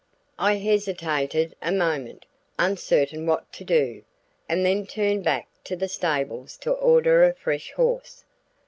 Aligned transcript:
I 0.39 0.55
hesitated 0.55 1.55
a 1.61 1.71
moment, 1.71 2.25
uncertain 2.57 3.27
what 3.27 3.53
to 3.53 3.63
do, 3.63 4.01
and 4.49 4.65
then 4.65 4.87
turned 4.87 5.23
back 5.23 5.47
to 5.65 5.75
the 5.75 5.87
stables 5.87 6.57
to 6.61 6.71
order 6.71 7.23
a 7.23 7.35
fresh 7.35 7.71
horse. 7.73 8.25